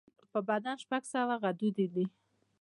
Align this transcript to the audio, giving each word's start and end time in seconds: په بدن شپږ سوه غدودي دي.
په 0.31 0.39
بدن 0.49 0.75
شپږ 0.83 1.03
سوه 1.13 1.35
غدودي 1.43 1.87
دي. 1.93 2.05